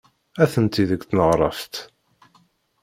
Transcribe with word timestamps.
Atenti 0.43 0.83
deg 0.89 1.01
tneɣraft. 1.05 1.73